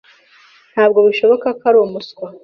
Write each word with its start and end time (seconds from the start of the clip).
Ntabwo 0.73 0.99
bishoboka 1.07 1.47
ko 1.59 1.63
ari 1.69 1.77
umuswa. 1.85 2.27